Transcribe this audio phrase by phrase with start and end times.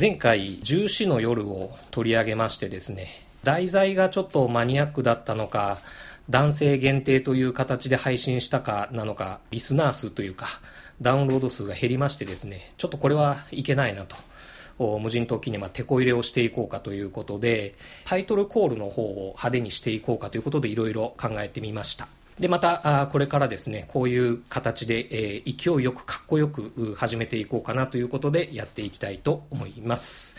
[0.00, 5.76] 前回、重視の夜を取り上げましてですね、題材がちょっとマニアックだったのか、
[6.30, 10.46] 男性限定という形で配信したかなのか、リスナー数というか、
[11.02, 14.16] ダウンロード数が減りましてですね、ちょっとこれはいけないなと。
[15.00, 17.74] 無人島キネマ、テこ入れをしていこうかということで、
[18.06, 22.08] タイトルコールの方を派手にしていこうかということでいろいろ考えてみました。
[22.40, 30.36] で、またあ、これからですね、こういう形で、えー、勢いよく、かっこよく始めていこうかなということでやっていきたいと思います。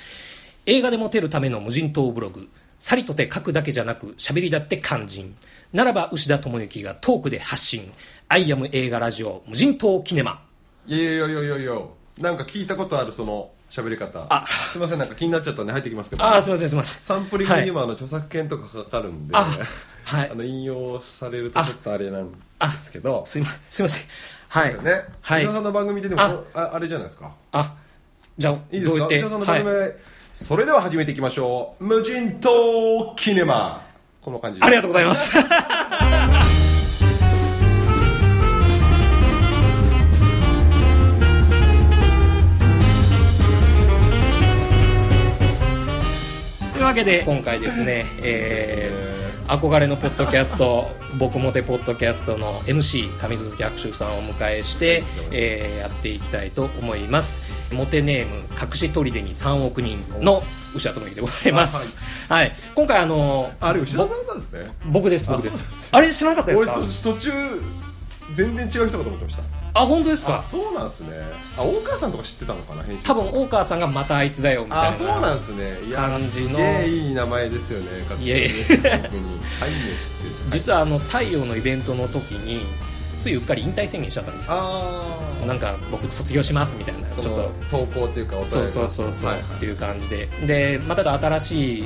[0.65, 5.35] 映画でモテるための無人島ブログ、さりとて書くだけじゃなく、喋りだって肝心。
[5.73, 7.91] ならば、牛田智之がトークで発信。
[8.27, 10.41] アイアム映画ラジオ、無人島キネマ。
[10.87, 11.79] いやいやいやいやいや
[12.17, 14.25] なんか聞いたことある、その、喋り方。
[14.29, 14.45] あ。
[14.47, 16.25] すみませんなんか気になっちゃったんで入ってきますけど。
[16.25, 17.01] あすみませんすみません。
[17.01, 22.37] サンプリングにもあの著作権とかかかるんで、はい、 あの引用されるとちょっとあれなんで
[22.83, 23.23] すけど。
[23.25, 24.05] すみすみません。
[24.49, 24.83] はい。
[24.83, 25.05] ね。
[25.21, 25.45] はい。
[25.45, 26.43] さんの番組でもあ。
[26.53, 27.31] あれじゃないですか。
[27.53, 27.73] あ
[28.37, 29.07] じゃあいいですか？
[29.09, 29.95] 石田さんの番組、はい、
[30.33, 31.83] それでは始めていきましょう。
[31.83, 33.89] 無人島キネマ。
[34.21, 35.31] この感じありがとうございます
[46.91, 57.49] わけで今回ですね、えー、憧れのポッドキャスト「僕もてポッドキャスト」の MC 上鈴木悪秀さんをお迎えして、えー、やっていきたいと思います。
[57.73, 60.43] モテネーム隠し砦に3億人の
[60.75, 61.97] 牛田智之でございます、
[62.27, 64.69] はい、はい、今回あのあれ牛田さんなんですね。
[64.87, 65.87] 僕です僕です。
[65.93, 67.13] あれ知らなかったですか？
[67.13, 67.31] 途中
[68.35, 70.43] 全然違う人かと思ってましたあ本当ですか？
[70.43, 71.15] そうなんですね。
[71.57, 75.77] あ大川さんとか知ってたのかな編集多分大川さんがまたあいつだよみたいなあそうなんですね。
[75.95, 76.59] 感じの。
[76.83, 77.85] いい名前ですよね
[78.21, 78.43] いやい
[78.83, 79.09] や
[80.49, 82.65] 実はあの太陽のイベントの時に
[83.21, 85.21] ついうっかり引退宣言しちゃったんですよ。
[85.45, 87.51] なんか僕卒業しますみたいなちょっと。
[87.69, 90.27] 投稿っていうかそうそうそうそう、はい、っていう感じで。
[90.45, 91.79] でまただ新し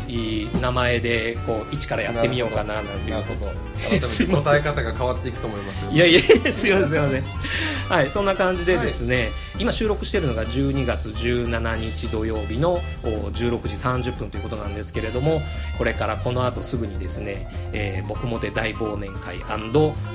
[0.47, 3.23] い名前でこう一からやってみようかななんていう。
[3.23, 3.45] こと
[4.41, 7.23] 答え方が変わっていくと思いますよ、いやいやすいませんすいません。
[7.89, 13.33] はいそんな感じでですね、はい、今収録しているのが12月17日土曜日の16
[13.67, 15.41] 時30分ということなんですけれども
[15.77, 19.37] これからこの後すぐにですね、えー、僕もて大忘年会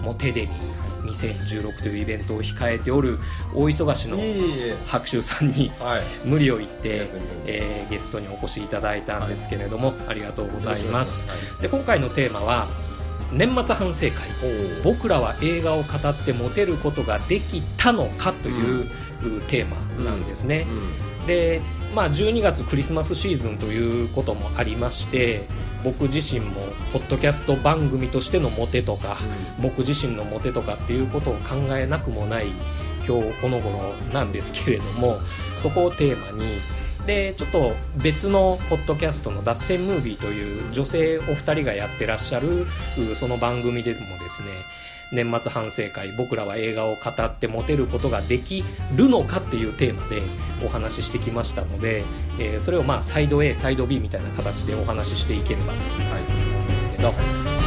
[0.03, 3.19] モテデミー2016というイベントを控えておる
[3.55, 4.19] 大忙しの
[4.87, 5.73] 白秋さんに
[6.25, 7.09] 無理を言って、
[7.47, 11.27] えー、ゲストにお越しいただいたんですけれども、ありがとうございます。
[11.61, 12.67] で今回のテーマは
[13.33, 14.13] 年末反省会。
[14.83, 18.89] 僕らは映画を語ってモテることができたのかという、
[19.49, 20.67] テーマなんですね、
[21.27, 21.61] で、
[21.95, 25.47] まあ、12月クリスマスシーズンということもありまして
[25.83, 26.61] 僕自身も
[26.93, 29.17] ポッドキャスト番組としてのモテとか、
[29.59, 32.49] うん、僕自身のモテとかっていうことを考えなくもない
[33.07, 35.17] 今日この頃なんですけれども
[35.57, 36.47] そこをテーマに
[37.07, 42.67] でちょっと別のポッドキャストの「脱線ムービー」という女性お二人がやってらっしゃる
[43.17, 44.49] その番組でもですね
[45.13, 50.23] 年末反省会僕らは映画を語ってモテることができるのかっていうテーマで
[50.65, 52.05] お話ししてきましたので、
[52.39, 57.60] えー、それをまあサイド A サイド B みたいな形でお話ししていければと思うんですけど。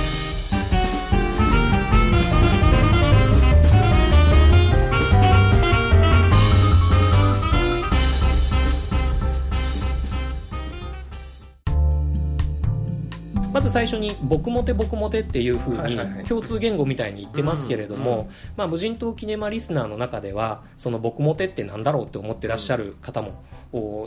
[13.54, 15.98] まず最初に「僕モテ僕モテ」っていうふうに
[16.28, 23.44] 共通言語みたいに言ってますけれども、まあ、無人島キネマリスナーの中ではその僕モテってなんだろうって思ってらっしゃる方も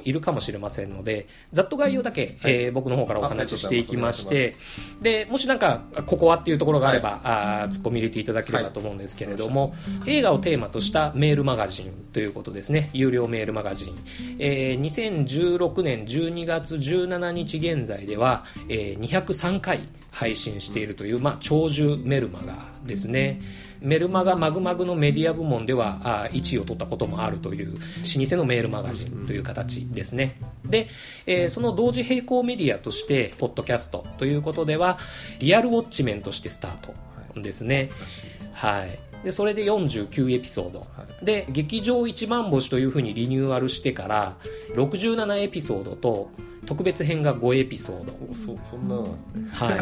[0.04, 4.54] いるかもしれませんのでざっと概要だけ、えー、僕の方からお話ししていきまして
[5.00, 7.20] でもしなんかここはっていうところがあれば、はい、
[7.64, 9.74] あツッコミ入れていただければと思うんですけれども、
[10.06, 12.90] 映画をテーマとしたメールマガジンということですね。
[12.92, 13.98] 有料メールマガジン、
[14.38, 19.00] えー、2016年12月17日現在では、えー、
[19.36, 19.80] 203回
[20.10, 23.42] 配信しているという、まあ、長寿メルマガですね。
[23.82, 27.78] メルマガマグマグのメディア部門では1位を取ったこともあるという老
[28.24, 30.40] 舗のメールマガジンという形ですね。
[30.64, 30.88] で、
[31.26, 34.98] えー、その同時並行メディアとして、ポッドキャストということでは、
[35.38, 36.76] リアルウォッチメンとしてスター
[37.34, 37.90] トですね。
[38.54, 38.98] はい。
[39.22, 40.86] で、それで49エピソード。
[41.22, 44.36] で、劇場一番星というふうにリニューアルしてから、
[44.74, 46.30] 67エピソードと、
[46.66, 48.34] 特別編が5エピソード。
[48.34, 49.48] そそんななんですね。
[49.52, 49.76] は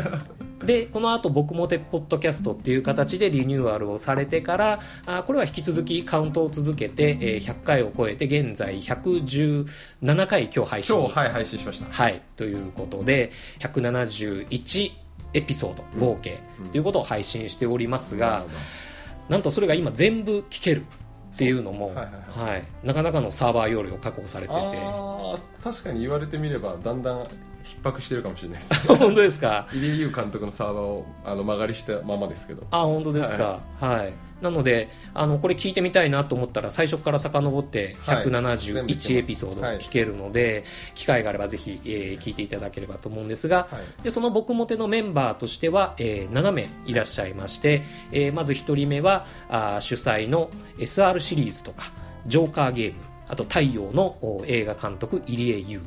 [0.61, 0.65] い。
[0.65, 10.97] でこの後僕もてポッドキャストっていう形でリニューアルをされてからあこれは引き続きカウントを続けて、えー、100回を超えて現在117回今日配信。
[10.97, 11.87] 今日、はい、配信しました。
[11.91, 12.23] はい。
[12.37, 14.93] ということで171
[15.35, 16.39] エピソード合計
[16.73, 18.51] ということを配信しておりますが、うんうん、
[19.29, 20.85] なんとそれが今全部聞ける
[21.35, 22.65] っていうのも、はいはいはい。
[22.85, 24.61] なかなかのサーバー容量確保されてて。
[24.61, 27.27] あー確かに言われてみればだんだん
[27.65, 28.87] 逼迫してるかもしれないです。
[28.95, 29.67] 本当ですか？
[29.73, 32.67] 入江優監督のサーバーをあの曲がりしたままですけど。
[32.71, 33.61] あ本当ですか。
[33.81, 34.13] はい、
[34.43, 38.25] なのであのこれ聞いてみたいなと思ったら最初から遡ってはい。
[38.25, 39.13] 全部聞171けます。
[39.15, 40.65] エピソード聞けるので、
[40.95, 44.03] 機会があればぜひ、えー聞いていただければと思うんですが、はい。
[44.05, 47.83] でその僕もてのメンバーとしては、えー7名いらっしゃいまして、
[48.13, 51.85] えーまず1人目はあー主催の SR シリーズとか
[52.27, 55.81] ジョーカーゲームあと太陽のお映画監督入江優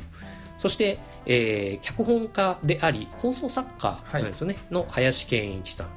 [0.67, 5.87] そして、えー脚本家であり放送作家なんですよね、の林健一さん。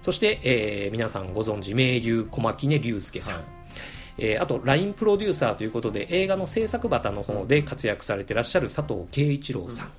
[0.00, 3.44] そして、えー皆さんご存知名優小牧根隆介さん、はい。
[4.16, 9.90] えーあと LINE プロデューサーということで映画の制作旗の方で活躍されてらっしゃる佐藤圭一郎さん、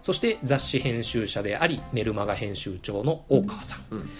[0.00, 4.10] そして雑誌編集者でありメルマガ編集長の大川さん、うん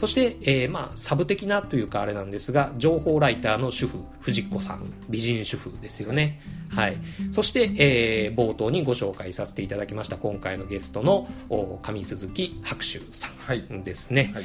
[0.00, 6.40] そして、えーまあ、サブ的なというかあれなんですが情報ライターの主婦藤子さん美人主婦ですよね、
[6.70, 6.96] はい、
[7.30, 13.60] そして、えー冒頭にご紹介させていただきました今回のゲストのお上鈴木白秋さはい。
[13.60, 14.32] んですね。
[14.34, 14.44] はい。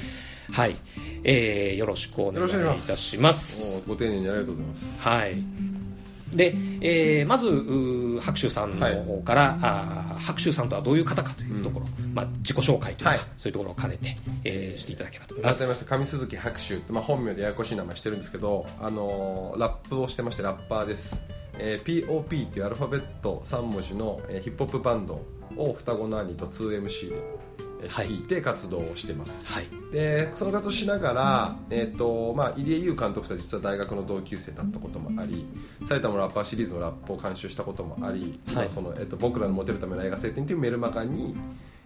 [0.50, 0.76] はい、
[1.24, 2.50] えーよろしくお願いい
[2.82, 3.82] たします。
[3.88, 5.02] ご丁寧にありがとうございます。
[5.02, 5.87] はい。
[6.34, 7.48] で、えーまず、
[8.22, 13.20] 白秋さんの方から、あー白秋さんとはどういう方かというところ、まあ、自己紹介というか、はい。
[13.38, 15.60] そういうところを兼ねて、えーしていただければと思います。
[15.60, 21.22] 改めまして上鈴木白秋って、まあ、本名でややこしい名前してるんですけど、あのーラップをしてましてラッパーです、
[21.60, 25.22] えー POP っていうアルファベット3文字の、えーヒップホップバンド
[25.56, 27.16] を双子の兄と 2MC で、
[27.82, 29.68] えーはいて活動をしてます、はい。
[29.92, 35.46] でその活動しながら、えーとまあ、入江優監督とは実は大学の同級生だったこともあり
[35.88, 38.66] 埼玉のラッパーシリーズのラップを監修したこともあり、はい。
[38.66, 41.36] 今そのえーと僕らのモテるための映画晴天というメルマガに、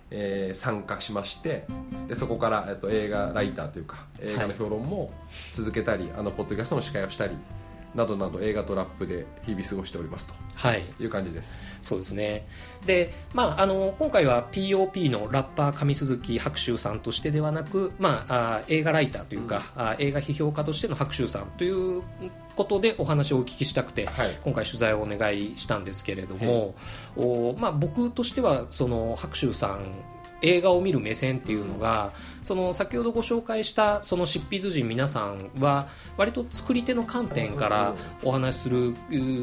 [0.09, 1.65] えー参加しまして
[2.07, 5.11] でそこから、えー、と映画ライターというか映画の評論も
[5.53, 7.37] 続けたり、あのポッドキャストの司会をしたり
[7.95, 10.83] などなど映画とラップで日々過ごしておりますはい。
[10.97, 12.47] という感じですそうですね。
[12.85, 22.03] で、まあ、あの、今回は POP のラッパー上鈴木白秋さんとしてではなく、まあ、あ映画ライターというか、あ映画批評家としての白秋さんという
[22.55, 24.37] ことでお話をお聞きしたくて、はい。
[24.43, 26.75] 今回取材をお願いしたんですけれども、
[27.15, 29.93] おまあ、僕としてはその白秋さん
[30.41, 32.13] 映画を見る目線っていうのが
[32.43, 35.87] その先ほどご紹介したその執筆陣皆さんは
[36.17, 38.95] 割と作り手の観点からお話しするう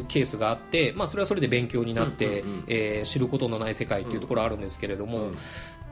[0.09, 5.39] ケースがあって、まあ、それはそれで勉強になって、うえー知ることのない世界っていうところあるんですけれども、うん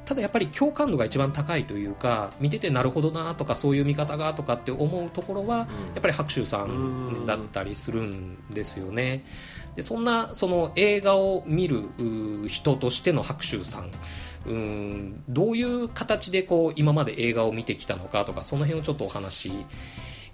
[0.06, 5.66] ただやっぱり共感度が一番高いというか見ててなるほどなとかそういう見方がとかって思うところは、や
[5.98, 9.24] っぱり白秋さんだったりするんですよね。
[9.74, 13.90] でそんなその映画を見るう人としての白秋さん
[14.46, 19.50] うんどういう形でこう今まで映画を見てきたのかとかその辺をちょっとお話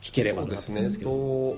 [0.03, 1.57] 聞ければなと思うんですけど。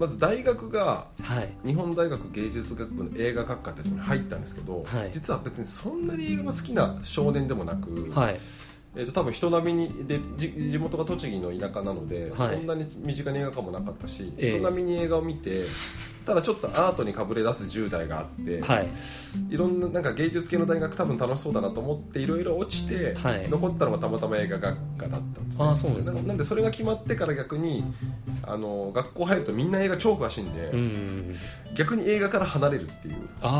[0.00, 1.54] とまず大学がはい。
[1.66, 5.10] 日本大学芸術学部の映画学科ってところに入ったんですけど、はい。
[5.12, 8.40] 実は別にそんなに映画が好きな少年でもなく、はい。
[8.96, 12.56] えー、と多分人並みにでじ地元が栃木の田舎なので、はい。
[12.56, 14.50] そんなに身近に映画館もなかったし、ええ。
[14.52, 15.62] 人並みに映画を見て
[16.26, 18.88] ただちょっとアートにかぶれ出す10代があって、はい。
[19.48, 23.48] いろんななんか芸術系の大学多分楽しそうだなと思っていろいろ落ちて、はい。
[23.48, 26.16] 残ったのがたまたま映画学科だったんです、ね、ああそうですか。
[26.20, 27.84] ななんでそれが決まってから逆に
[28.46, 31.34] あの学校入るとみんな映画超詳しいんで、うん。
[31.74, 33.16] 逆に映画から離れるっていう。
[33.42, 33.50] ああ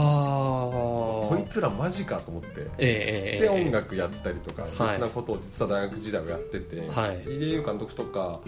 [0.71, 5.01] こいつらマジかと思ってええええで音楽やったりとか別はい。
[5.01, 7.23] なことを実は大学時代はやってて、はい。
[7.25, 8.41] 入江優監督とか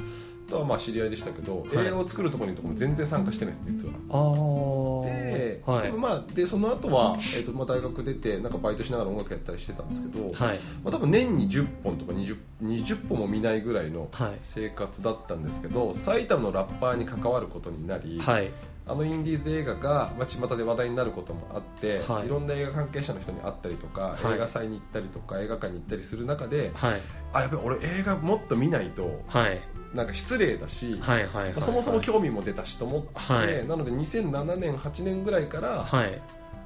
[0.53, 1.87] とはまあ知り合いでしたけど、はい。
[1.87, 3.95] 映画を作るところにとかも全然参加してないです実は。
[4.11, 5.93] ああで,、はい。
[5.93, 10.59] まあ、でその後は、えーとまあ大学出てなんかバイトしながら音楽やったりしてたんですけど、はい。
[10.85, 14.39] まあ、多分年に10本とか 20, 20本も見ないぐらいのはい。
[14.45, 18.51] 生活だったんですけど埼玉のラッパーに関わることになり、はい
[18.93, 22.27] あのインディーズ映画が、まあ、巷で話題になることもあって、はい。
[22.27, 24.35] い、ろんな映画関係者の人に会ったりとか、はい。
[24.35, 27.01] 映画祭に行ったりとか映画館に行ったりする中ではい。
[27.33, 29.61] あやっぱり俺映画もっと見ないとはい。
[29.95, 33.67] なんか失礼だし、はいはいそもそも興味も出たしと思って、はい。
[33.67, 36.21] なので2007年8年ぐらいから、はい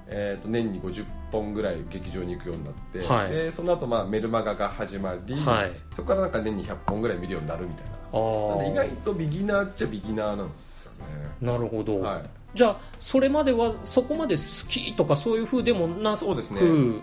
[0.09, 3.31] えー、と年に50本ぐらい劇場に行くようになって、はい。
[3.31, 5.73] でその後まあメルマガが始まり、はい。
[5.93, 7.93] そこからなんか年に100本ぐらい見るようになるみたいな。
[8.13, 11.31] あなんで意あ外とビギナーっちゃビギナーなんですよね。
[11.41, 12.23] なるほど、はい。
[12.55, 16.61] じゃあそれまではそこまで好きとかそういうふうでもなくそうですね。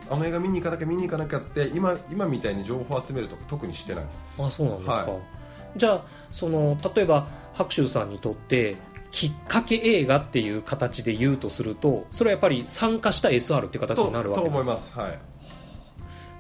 [0.10, 5.44] あの映画見に行かなきゃ見に行かなきゃって今今みたいに情報集めるとか特にしてないですあそうなんですか、はい
[5.76, 8.76] じゃあその例えば白秋さんにとって
[9.14, 14.98] きっかけ映画っていう形で言うとするとそれはやっぱり参加した SR っていう形とになるわけと思います。
[14.98, 15.20] はい。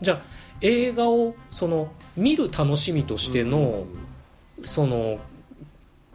[0.01, 0.21] じゃあ
[0.59, 3.85] 映画をその見る楽しみとしての、
[4.65, 5.19] その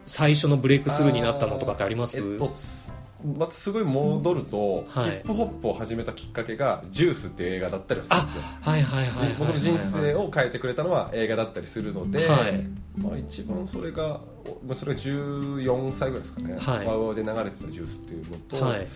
[0.05, 2.17] 最初のブレイクスルーになったのとかってあります？
[2.17, 5.09] えっとすまたすごい戻ると、はい。
[5.09, 8.41] ヒップホップを始めたきっかけが「ジュースっていう映画だったりはするんあですよ。
[8.61, 12.67] はいはいはい僕の人生を変えてくれたのは映画だったりするので、はい。
[12.97, 16.85] まあ、一番それがおまあそれが14歳ぐらいですかね、はい。
[16.85, 18.87] ワウワウで流れてたジュースっていうのと、はい。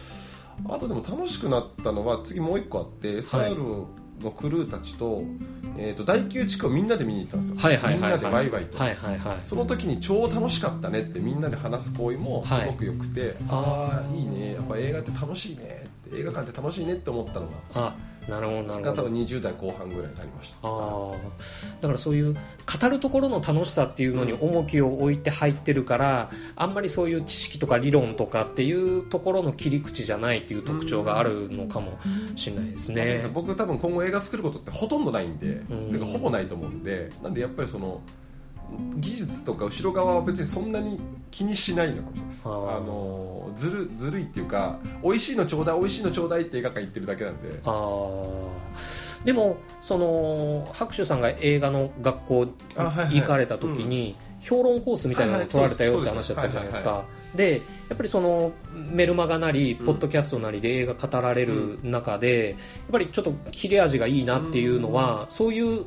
[0.70, 3.86] あとでも楽しくなったのは次もう一個あって SR
[4.22, 5.24] のクルーたちと,、
[5.78, 8.12] えー、と大宮地区をみんなで見に行ったんですよ、はいはいはいはい。
[8.12, 9.40] みんなでワイワイと、はいはいはい。
[9.44, 14.54] その時に超楽しかったねってみんなで話す行為もすごく良くて、ああいいね。
[14.54, 17.54] やっぱ映画って楽しいねって映画館って楽しいねって思ったのが。
[17.76, 17.96] あ
[18.28, 18.82] なるほどなるほど。
[18.82, 20.68] が多分20代後半ぐらいになりました。
[20.68, 21.12] ああ
[21.82, 32.00] だからそういう語るところの楽しさっていうのに重きを置いて入ってるからあんまりそういう知識とか理論とかっていうところの切り口じゃないっていう特徴があるのかも
[32.36, 33.24] しれないですそうですね。
[33.24, 35.92] ね僕多分今後映画作ることってほとんどないんで、ん。
[35.92, 38.02] てかほぼないと思うんでなんでやっぱりその
[38.98, 41.00] 技術とか後ろ側は別にそんなに
[41.32, 42.42] 気にしないのかもしれないです。
[42.46, 47.60] あのずるずるいっていうか美味しいのちょうだい美味しいのちょうだいって映画館行ってるだけなんで。
[47.66, 57.06] ああでもその白秋さんが映画の学校行かれた時に、評論コースみたいなのを取られたよって話だったじゃないですか。
[57.34, 59.86] でやっぱりそのメルマガなりうん。
[59.86, 62.58] ポッドキャストなりで映画語られる中で、やっ
[62.92, 65.86] ぱりちょっと切れ味がいいなっていうのは、そういう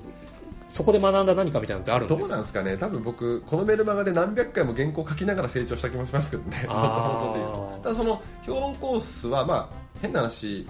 [0.76, 2.20] そこで学んだ何かみたいなのってあるんですか？
[2.20, 2.76] どうなんですかね？
[2.76, 6.66] 多分僕このメルマガで何百回も原稿書きながら成長した気もしますけどね。
[7.82, 9.68] ただその評論コースはまあ
[10.02, 10.68] 変な話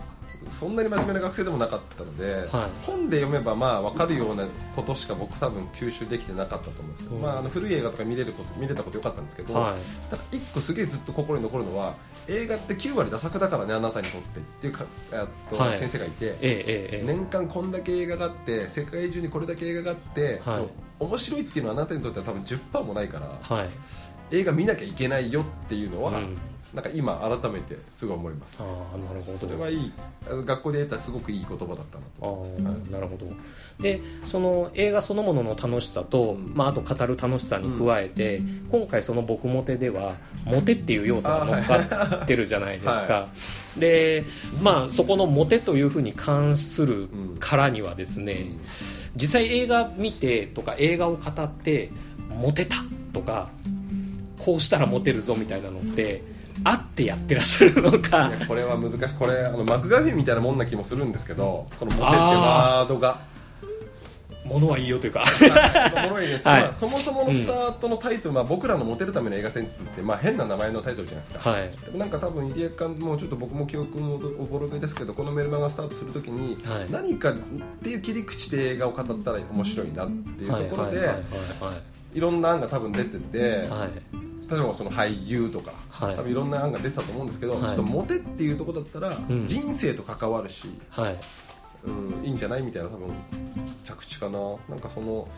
[0.51, 2.47] そんなに真面目な学生でもなかったので、はい。
[2.87, 7.23] 本で読めばまあ分かるようなことしか僕多分吸収できてなかったと思うんですよ、うん。
[7.23, 10.11] まあ、あの古い映画とか見れること見れたことよかったんですけど、はい。
[10.11, 11.95] ただ一個すげえずっと心に残るのは
[12.29, 15.79] 映画って9割ダ作だからねあなたにとってっていうかえっとはい。
[15.79, 17.05] 先生がいて、ええええええ。
[17.07, 20.67] 年間こんだけ映画があって世界中にこれだけ映画があって、はい。
[20.99, 23.69] 面白いっていうのはあなたにとっては多分10%もないからはい、
[24.31, 26.39] 映画見なきゃいけないよっていうのは、うん
[26.75, 28.59] なんか今改めてすごい思います。
[28.61, 29.39] ああなるほど。
[29.39, 29.93] それはいい。
[30.45, 33.27] 学校で得たすごくいい言葉だったなとあ思います、ーなるほど。
[33.81, 36.53] でその映画そのものの楽しさと、うん。
[36.55, 43.29] まあ、あと語る楽しさに加えて、今回その「僕モテ」ではモテっていう要素が乗っかってるじゃないですか、は
[43.79, 44.25] で
[44.63, 47.09] まあそこのモテというふうに関する
[47.39, 48.47] からにはですね、
[49.15, 51.91] 実際映画見てとか映画を語って
[52.29, 52.77] モテた
[53.13, 53.49] とか
[54.39, 56.23] こうしたらモテるぞみたいなのって
[56.65, 58.31] あってやってらっしゃるのか。
[58.49, 59.15] これは難しい。
[59.19, 62.89] これあのマクガフィンみたいなもんな気もするんですけどこの「モテ」ってワー。
[62.89, 63.19] ドが
[64.45, 65.25] ものはいいよというか。
[65.25, 71.71] はいまあ、そもそものスタートのタイトル、まあ、僕らのモテるための映画戦って、まあ、変な名前のタイトルじゃないですか、はい。
[71.85, 76.91] でもなんか多分入江監もちょっと僕も記憶もおぼろげですけどこのメルマガスタートするときに、はい。
[76.91, 77.35] 何かっ
[77.83, 81.11] ていう切り口で映画を語ったら面白いなっていうところで
[82.15, 86.17] いろんな案が多分出てて、はい例えばその俳優とか、はい。
[86.17, 87.63] 多分いろんな案が出てたと思うんですけど、はい。
[87.63, 89.47] ちょっとモテっていうところだったら、うん。
[89.47, 91.17] 人生と関わるし、はい。
[91.85, 92.63] うん、いいんじゃない？
[92.63, 93.09] みたいな多分
[93.85, 94.39] 着地かな。
[94.69, 95.29] なんかその、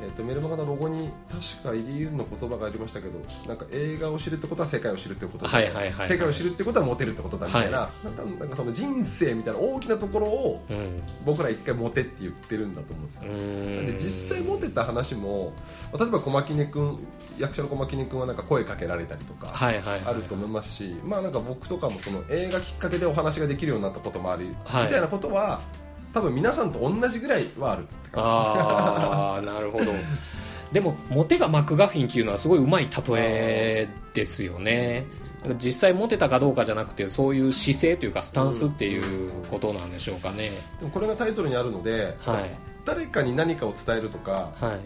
[0.00, 11.02] えー、とメルマガのロゴに確か入江優の言葉がありましたけどなんか映画を知るってことは世界を知るってことだ、はいはい世界を知るってことはモテるってことだみたいな,、はなんかなんかその人生みたいな大きなところをうん。
[11.24, 13.22] 僕ら一回モテって言ってるんだと思うんですよ。
[13.24, 13.86] うーん。
[13.86, 15.52] で実際モテた話も
[15.98, 16.98] 例えば小牧根君
[17.38, 19.72] 役者の小牧根君はなんか声かけられたりとか、あ
[20.12, 24.84] ると思いますし、まあなんか僕とかもその映画きっかけでお話ができるようになったこともあり、はい。
[24.86, 25.60] みたいなことは
[26.12, 29.92] 多分皆さんと同じぐらいはあるって感ああなるほど。
[30.72, 35.06] でもモテがマクガフィンっていうのはすごいうまい例えですよね。
[35.62, 42.58] 実際モテたかどうかじゃなくてそういう姿勢というかスタンスっていうことなんでしょうかね、じでもこれがタイトルにあるので、はい。
[42.84, 44.80] 誰かに何かを伝えるとかはい。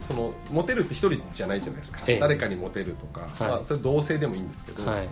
[0.00, 2.18] そのモテるって一人じゃないじゃないですか、ええ。
[2.18, 3.30] 誰かにモテるとか、はい。
[3.50, 5.08] まあ、それ同性でもいいんですけど、はい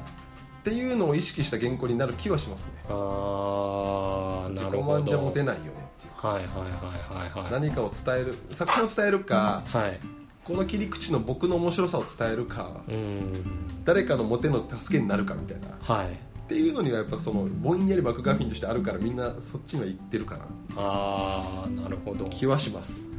[0.63, 2.73] っていうのを意識した原稿になる気はしますね。
[2.89, 4.99] ああ自己なるほど。
[5.01, 5.71] 満じゃモテないよね
[6.17, 7.53] はいはいはいはいはい。
[7.53, 9.99] 何かを伝える作品を伝えるかはい。
[10.45, 13.45] この切り口の僕の面白さを伝えるかうーん。
[13.85, 15.69] 誰かのモテの助けになるかみたいな。
[15.69, 16.17] っはい。
[16.49, 20.45] ていうのにはやっぱそのぼんやりマクガフィンとしてあるからみんなそっちには行ってるかな。
[20.77, 22.27] ああなるほど。
[22.27, 23.11] 気はします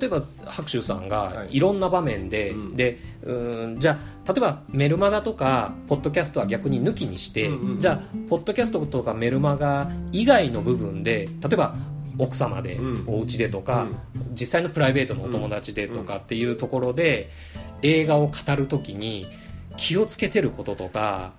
[0.00, 1.56] 例えば白秋さんがはい。
[1.56, 2.76] いろんな場面で、うん。
[2.76, 11.76] でうーんじゃあ例えばメルマガとかポッドキャストは逆に抜きにして、うんうんじゃあポッドキャストとかメルマガ以外の部分で例えば
[12.18, 13.04] 奥様で、うん。
[13.06, 13.86] お家でとか、
[14.32, 17.30] 実際のプライベートのお友達でとかっていうところで、
[17.82, 19.26] 映画を語るときに
[19.76, 21.32] 気をつけてることとか。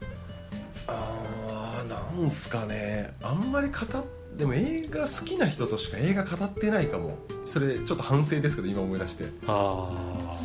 [0.86, 1.90] あー
[2.20, 3.14] なんすかね。
[3.24, 4.06] あんまり語っ
[4.38, 7.18] でも映画好きな人としか映画語ってないかも。
[7.46, 9.26] それちょっと反省ですけど今思い出して。
[9.48, 10.38] あ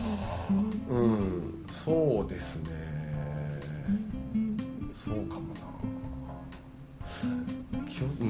[0.88, 1.64] うん。
[1.70, 2.70] そうですね。
[4.92, 5.71] そうかもな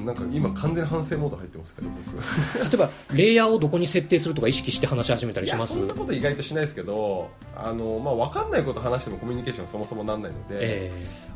[0.04, 2.16] なんか今完全に反省モード入ってますけど僕。
[2.62, 5.72] 例えばレイヤーをどこに設定するとか意識して話し始めたりします？
[5.72, 10.92] そんなこと意外としないですけどあの、まあ、分かんないこと話してもコミュニケーションそもそもなんないので、え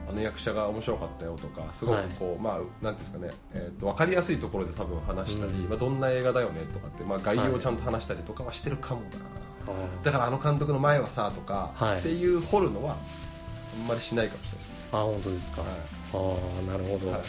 [0.09, 5.69] あの役者が面白かったよとかすごくこう、まあなんていうんですかね、えー、と分かりやすいところで多分話したり、うん。
[5.69, 10.05] まあ、どんな映画だよねとかって、まあ、概要をちゃんと話したりとかはしてるかもな、ー。
[10.05, 11.99] だからあの監督の前はさとか、はい。
[11.99, 12.97] っていう掘るのは
[13.81, 15.71] あんまりしないかもしれないですね、あ本当ですか、はい。
[15.71, 15.77] あ
[16.15, 17.21] あなるほど、はい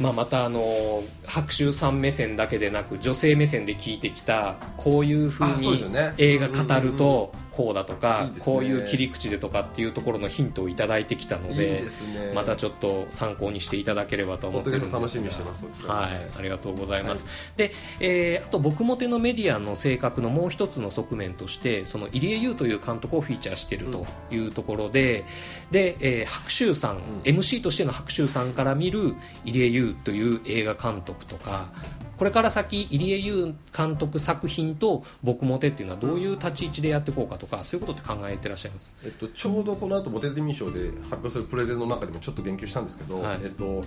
[0.00, 5.84] まあ、またあの白秋さん目線だけでなく女性目線で聞いてきたこういうふうに
[6.18, 8.40] 映画語るとこうだとか、ね。
[8.40, 12.32] こういう切り口でとかっていうところのヒントをいただいてきたのいいでね。
[12.32, 25.24] またちょっと参考にしていただければと思ってるんです楽しみにしてますはい、ありがとうございます、で、えーあと僕も手のメディアの性格のもう一つの側面としてその入江優という監督をフィーチャーしているというところで、
[25.72, 27.00] で、えー白秋さん、ん。
[27.24, 31.72] MC としての白秋さんから見る入江優という映画監督とか
[32.18, 38.92] これから先入江優監督作品と僕も手っていうのはどういう立ち位置でやっていこうかとかそういうことって考えてらっしゃいます？
[39.04, 43.38] えっと、ちょうどこの後モテデミー賞で発表するプレゼンの中でもちょっと言及したんですけど、はい。
[43.44, 43.84] えっと、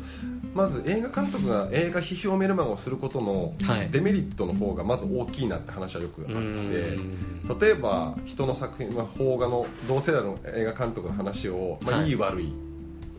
[0.54, 3.90] まず映画監督が映画批評メルマガをすることのはい。
[3.92, 7.60] デメリットの方がまず大きいなって話はよくあって、うーん。
[7.60, 12.10] 例えば人の作品、まあ、邦画の同世代の映画監督の話を、まあ、はい。
[12.10, 12.54] いい悪い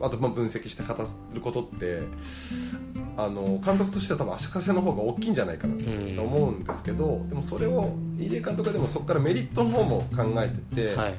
[0.03, 0.95] あとまあ分析して語
[1.33, 2.03] ることって
[3.17, 6.17] あの監督としては多分足かせの方が大きいんじゃないかなうん。
[6.17, 11.15] と思うんですけどでもそれを入江監督はでもそこからメリットの方も考えてて、はい。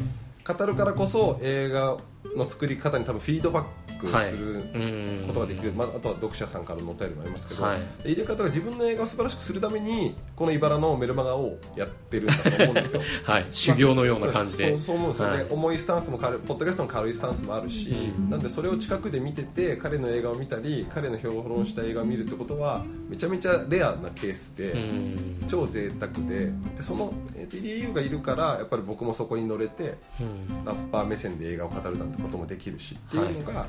[0.45, 1.97] 語るからこそ映画
[2.35, 4.31] の作り方に多分フィードバックはい。
[4.31, 5.23] するうん。
[5.27, 7.79] ことができる、まあ、あとは読者さんからのお便りもありますけど、はい。
[8.03, 13.01] で入れ方が自分の映画を素晴らしくするためにこの茨のメルマガをやってるんだと思うんですよ。
[13.23, 15.47] はい、修行のような感じで、そうそう思うんですよね、はい。
[15.49, 18.29] 重いスタンスも軽いポッドキャストの軽いスタンスもあるし、うん。
[18.29, 25.43] なんでそれを近くで見てて彼の映画を見たり彼の評論した映画を見るってことはめちゃめちゃレアなケースで、うん。
[25.47, 30.65] 超贅沢ででその、えーと、入江優がいるからやっぱり僕もそこに乗れてうん。
[30.65, 33.67] ラッパー目線で映画を語るなんてこともできるしっていうのが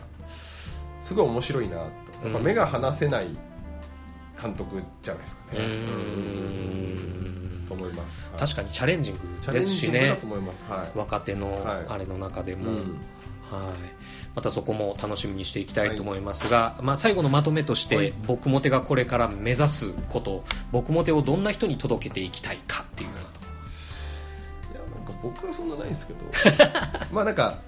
[1.02, 1.82] すごい面白いなと。
[2.24, 3.28] やっぱ目が離せない
[4.40, 5.58] 監督じゃないですかね。
[7.68, 8.28] と思います。
[8.30, 8.40] はい。
[8.40, 9.14] 確かにチャレンジン
[9.46, 10.18] グですしね。
[10.94, 11.86] 若手のはい。
[11.88, 13.00] あれの中でも、うん。
[13.50, 13.76] はい、
[14.34, 18.14] またそこも楽しみにしていきたいと思いますが、まあ、最後のまとめとして、はい。
[18.26, 23.40] 僕もてがこれから目指すこと僕もてをどんな人に届けていきたいかっていうようなと。
[23.40, 23.46] こ
[24.72, 26.20] いやなんか僕はそんなないんですけど。
[27.12, 27.58] まあなんか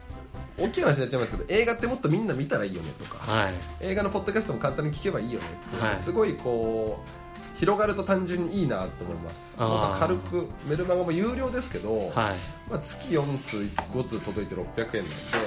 [0.58, 3.54] 大きい話になっちゃいますけど映画ってもっとみんな見たらいいよねとか、はい。
[3.80, 5.96] 映画のポッドキャストも簡単に聞けばいいよねって、はい。
[5.96, 7.00] すごいこ
[7.54, 9.58] う広がると単純にいいなと思います。
[9.58, 12.10] もっと軽くメルマガも有料ですけど、はい。
[12.70, 14.94] まあ、月4通5通届いて600円なんで、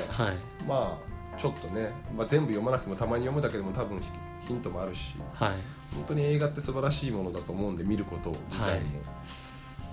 [0.10, 0.38] はい。
[0.68, 4.08] まあちょっとね、まあ、全部読まなくてもたまに読むだけでも多分ヒ
[4.48, 5.52] ヒントもあるしはい。
[5.96, 8.80] 本当に映画って素晴らしいものだと思うんで見ること自体も、はい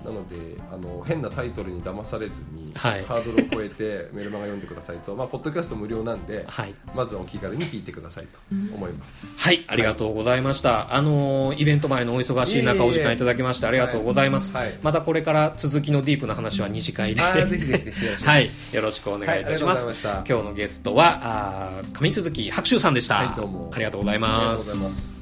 [0.04, 0.36] なので
[0.72, 3.04] あの変なタイトルに騙されずに、はい。
[3.04, 6.74] ハードルを超えて メルマガ読んでくださいと、まあ、ポッドキャスト無料なんで、はい。
[6.94, 8.38] まずはお気軽に聞いてくださいと
[8.74, 10.94] 思います、はい、ありがとうございました。
[10.94, 14.52] あのーイベント前のお忙しい中お時間いただきましてありがとうございます。
[14.82, 17.22] またこれから続きのディープな話は二次会で。
[17.22, 18.44] ぜひぜひぜひよろしくおはい。
[18.74, 19.88] よろしくお願いいたします。
[20.02, 23.16] 今日のゲストは、あー上鈴木白秋さんでした。
[23.16, 23.70] はいどうも。
[23.74, 24.06] ありがとうご。
[24.06, 25.15] ざいます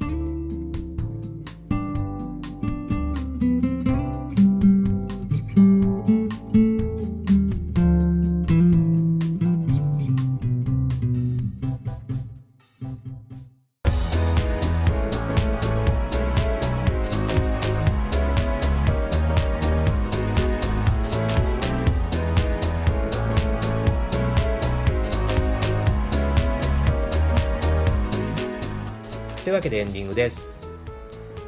[29.45, 30.59] というわけでエンディングです。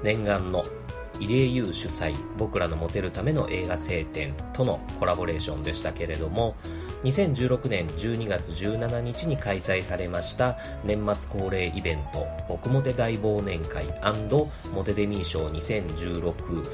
[0.04, 0.64] 念願の
[1.20, 6.56] 入江優主催僕らのモテるための映画聖典とのコラボレーションでしたけれども
[7.06, 13.86] 2016年12月17日に開催されました年末恒例イベント僕モテ大忘年会
[14.76, 16.70] モテデミー賞2016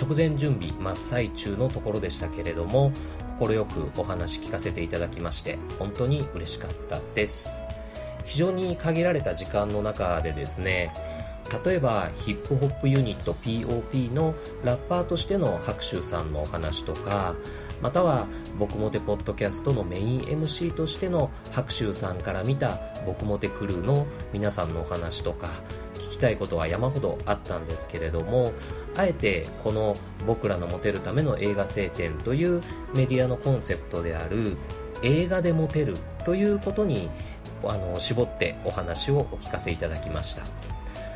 [0.00, 2.92] 直前準備真っ最中のところでしたけれども
[3.40, 7.64] 快くお話聞かせていただきまして本当に嬉しかったです
[8.28, 10.92] 非常に限られた時間の中でですね
[11.64, 17.34] 例えばヒップホップユニット POP のラッパーとしての白秋さんのお話とか
[17.80, 18.26] または
[18.58, 25.48] 僕もてポッドキャストのメイン MC としての白秋さんから見た僕もてクルーの皆さんのお話とか
[25.94, 28.52] 聞きたいことは山ほどあったんですけれども
[28.98, 32.60] あえてこの僕らのモテるための映画聖典という
[32.94, 34.58] メディアのコンセプトである
[35.02, 37.08] 映画でモテるということに
[37.64, 40.42] あの絞ってお話をお聞かせいただきました。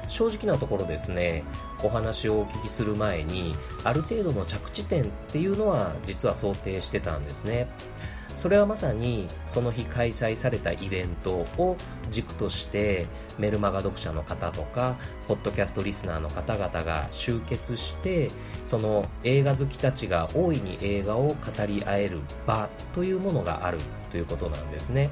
[0.09, 1.43] 正直なところですね
[1.83, 7.67] お話をお聞きする前にある程度の着地点っていうのは実は想定してたんですね。
[8.35, 11.77] それはまさにその日開催されたイベントを
[12.11, 13.07] 軸として
[13.39, 14.97] メルマガ読者の方とか
[15.29, 18.31] ポッドキャストリスナーの方々が集結して
[18.65, 23.79] その映画好きたちが大いに映画を語り合える場というものがある
[24.11, 25.11] ということなんですね。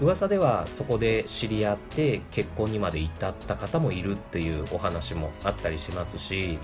[0.00, 6.58] 噂ではそこで知り合って結婚にまで至った方もいるっていうお話もあったりしますし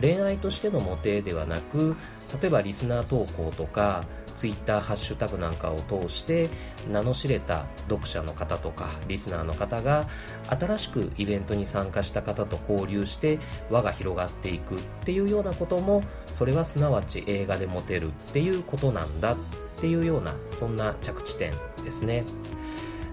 [0.00, 1.96] 恋愛としてのモテではなく
[2.40, 6.48] 例えばリスナー投稿とかツイッターハッシュタグなんかを通して
[6.90, 10.06] 名の知れた読者の方とかリスナーの方が
[10.48, 13.38] 新しくイベントに参加した方と交流して
[13.70, 19.36] 輪が広がっていくっていうようなこともそれはすなわち映画でモテるっていうことなんだ
[19.82, 21.50] っていうようなそんな着地点
[21.84, 22.22] ですね。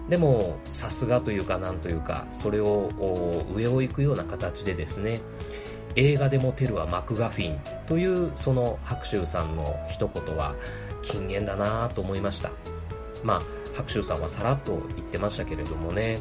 [0.08, 2.90] でもさすがというかなんというかそれを
[3.52, 5.20] 上を行くような形でですね
[5.96, 10.54] 映画でもテルはマクガフィンというその白秋さんの一言は
[11.02, 12.50] 禁言だなと思いました
[13.24, 13.42] まあ
[13.74, 16.18] 白秋さんはさらっと言ってましたけれどもね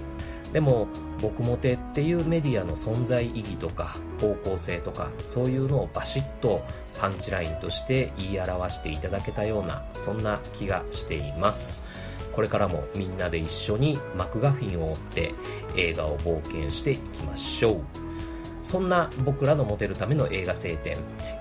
[0.54, 0.88] でも
[1.22, 6.64] 僕モテっていうメディアの存在意義とか方向性とかそういうのをバシッと
[6.98, 12.10] パンチラインとして言い表していただけたようなそんな気がしています。
[12.32, 15.32] これからもみんなで一緒にマクガフィンを追って
[15.76, 17.99] 映画を冒険していきましょう。
[18.70, 20.96] そんな僕らのモテるための映画聖典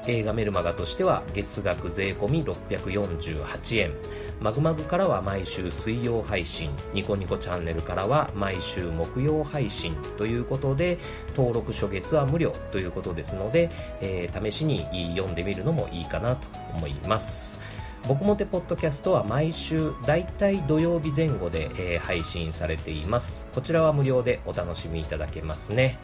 [0.07, 3.93] 映画メルマガとしては月額税込648円。
[4.41, 6.71] マグマグからは毎週水曜配信。
[6.95, 9.95] ニコニコチャンネルからは毎週木曜配信。
[10.17, 10.97] ということで
[11.37, 13.69] 登録初月は無料ということですので、
[14.01, 17.59] えー、試しに読んでみるのもいいかなと思います。
[18.07, 23.51] 僕もてポッドキャストは毎週だいたい土曜日前後で、えー、配信されています。
[23.55, 25.99] こちらは無料でお楽しみいただけますね。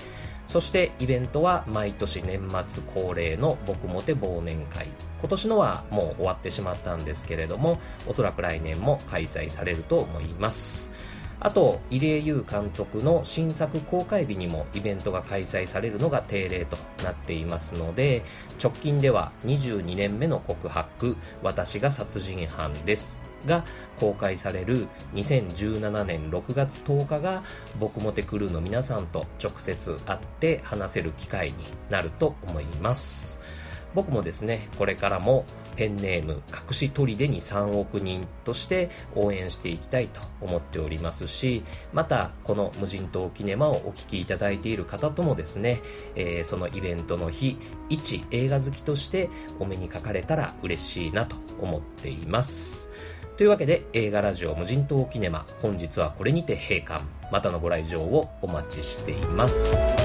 [0.47, 4.87] そしてイベントは毎年年末恒例の僕もて忘年会。
[5.21, 10.91] 今年のはもう終わってしまったんですけれどもおそらく来年も開催されると思います。
[11.41, 18.23] あと入江優監督の新作公開日にもイベントが開催されるのが定例となっていますので
[18.63, 23.24] 直近では22年目の告白私が殺人犯です。
[23.47, 23.65] が
[23.99, 27.43] 公開される2017年6月10日が
[27.79, 31.57] 僕もてクルーの皆さんと直接会って話せる機会に
[31.91, 33.41] なると思います。
[33.95, 35.45] 僕もですねこれからも
[35.77, 45.81] ペンネーム隠し砦に3億人として応援していきたいと思っておりますしまたこの無人島キネマをお聞きいただいている方ともですね、
[46.15, 47.57] えー、そのイベントの日
[47.89, 52.91] 一映画好きとしてお目にかかれたら嬉しいなと思っています。
[53.37, 55.45] というわけで映画ラジオ無人島キネマ。
[55.61, 57.05] 本日はこれにて閉館。
[57.33, 60.04] またのご来場をお待ちしています。